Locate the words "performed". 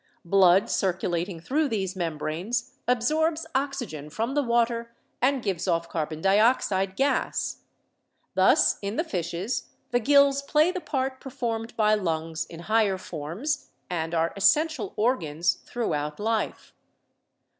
11.21-11.77